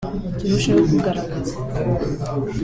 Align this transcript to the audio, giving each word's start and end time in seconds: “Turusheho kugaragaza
“Turusheho 0.39 0.81
kugaragaza 0.89 1.53